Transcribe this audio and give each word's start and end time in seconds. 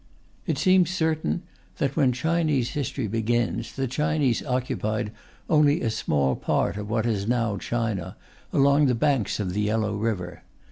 It 0.47 0.57
seems 0.57 0.89
certain 0.89 1.43
that, 1.77 1.95
when 1.95 2.11
Chinese 2.11 2.71
history 2.71 3.05
begins, 3.07 3.73
the 3.75 3.87
Chinese 3.87 4.43
occupied 4.43 5.11
only 5.47 5.83
a 5.83 5.91
small 5.91 6.35
part 6.35 6.75
of 6.75 6.89
what 6.89 7.05
is 7.05 7.27
now 7.27 7.57
China, 7.57 8.17
along 8.51 8.87
the 8.87 8.95
banks 8.95 9.39
of 9.39 9.53
the 9.53 9.61
Yellow 9.61 9.93
River. 9.95 10.41